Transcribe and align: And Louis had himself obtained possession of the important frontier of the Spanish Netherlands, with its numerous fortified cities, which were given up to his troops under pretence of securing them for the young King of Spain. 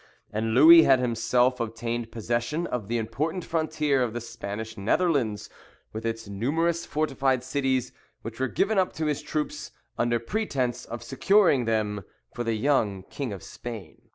And 0.33 0.55
Louis 0.55 0.81
had 0.81 0.97
himself 0.97 1.59
obtained 1.59 2.11
possession 2.11 2.65
of 2.65 2.87
the 2.87 2.97
important 2.97 3.45
frontier 3.45 4.01
of 4.01 4.13
the 4.13 4.19
Spanish 4.19 4.75
Netherlands, 4.75 5.47
with 5.93 6.07
its 6.07 6.27
numerous 6.27 6.87
fortified 6.87 7.43
cities, 7.43 7.91
which 8.23 8.39
were 8.39 8.47
given 8.47 8.79
up 8.79 8.93
to 8.93 9.05
his 9.05 9.21
troops 9.21 9.69
under 9.99 10.17
pretence 10.17 10.85
of 10.85 11.03
securing 11.03 11.65
them 11.65 12.03
for 12.33 12.43
the 12.43 12.55
young 12.55 13.03
King 13.11 13.31
of 13.31 13.43
Spain. 13.43 14.09